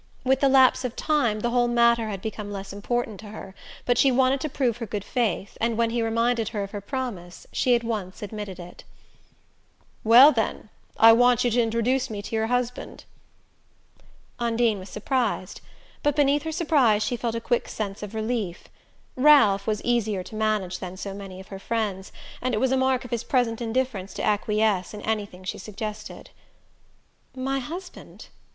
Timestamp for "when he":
5.77-6.01